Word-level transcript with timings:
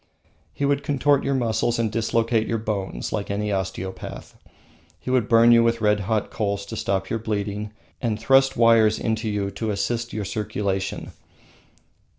He 0.51 0.65
would 0.65 0.81
contort 0.81 1.23
your 1.23 1.35
muscles 1.35 1.77
and 1.77 1.91
dislocate 1.91 2.47
your 2.47 2.57
bones 2.57 3.13
like 3.13 3.29
any 3.29 3.51
osteopath. 3.51 4.35
He 4.99 5.11
would 5.11 5.29
burn 5.29 5.51
you 5.51 5.63
with 5.63 5.79
red 5.79 5.99
hot 5.99 6.31
coals 6.31 6.65
to 6.65 6.75
stop 6.75 7.11
your 7.11 7.19
bleeding, 7.19 7.69
and 8.01 8.19
thrust 8.19 8.57
wires 8.57 8.97
into 8.97 9.29
you 9.29 9.51
to 9.51 9.69
assist 9.69 10.11
your 10.11 10.25
circulation. 10.25 11.11